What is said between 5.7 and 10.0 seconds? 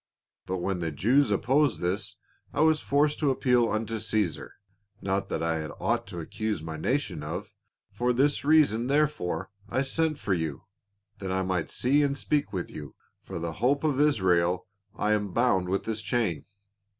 aught to accuse my nation of. For this reason therefore I